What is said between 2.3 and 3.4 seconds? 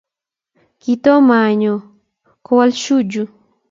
kowolu Shuju